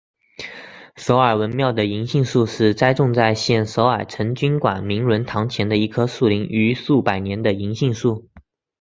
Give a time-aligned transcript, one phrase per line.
[0.95, 8.27] 首尔文庙的银杏树是栽种在现首尔成均馆明伦堂前的一棵树龄逾数百年的银杏树。